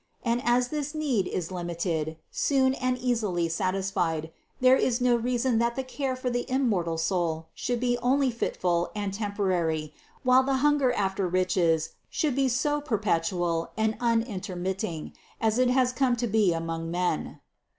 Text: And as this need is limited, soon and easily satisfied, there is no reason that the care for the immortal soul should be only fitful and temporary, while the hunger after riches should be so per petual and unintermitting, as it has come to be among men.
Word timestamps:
And 0.23 0.41
as 0.43 0.69
this 0.69 0.95
need 0.95 1.27
is 1.27 1.51
limited, 1.51 2.17
soon 2.31 2.73
and 2.73 2.97
easily 2.97 3.47
satisfied, 3.47 4.31
there 4.59 4.75
is 4.75 4.99
no 4.99 5.15
reason 5.15 5.59
that 5.59 5.75
the 5.75 5.83
care 5.83 6.15
for 6.15 6.31
the 6.31 6.49
immortal 6.49 6.97
soul 6.97 7.49
should 7.53 7.79
be 7.79 7.99
only 8.01 8.31
fitful 8.31 8.89
and 8.95 9.13
temporary, 9.13 9.93
while 10.23 10.41
the 10.41 10.55
hunger 10.65 10.91
after 10.93 11.27
riches 11.27 11.91
should 12.09 12.35
be 12.35 12.49
so 12.49 12.81
per 12.81 12.97
petual 12.97 13.67
and 13.77 13.95
unintermitting, 13.99 15.13
as 15.39 15.59
it 15.59 15.69
has 15.69 15.91
come 15.93 16.15
to 16.15 16.25
be 16.25 16.51
among 16.51 16.89
men. 16.89 17.39